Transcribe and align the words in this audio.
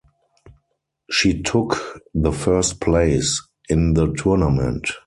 She 1.11 1.43
took 1.43 2.01
the 2.15 2.31
first 2.31 2.79
place 2.81 3.39
in 3.69 3.93
the 3.93 4.11
tournament. 4.13 4.89